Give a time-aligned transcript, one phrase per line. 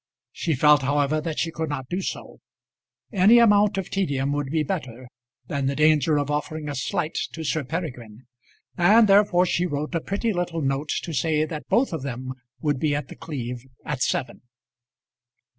[0.31, 2.39] She felt, however, that she could not do so.
[3.13, 5.07] Any amount of tedium would be better
[5.45, 8.25] than the danger of offering a slight to Sir Peregrine,
[8.75, 12.79] and therefore she wrote a pretty little note to say that both of them would
[12.79, 14.41] be at The Cleeve at seven.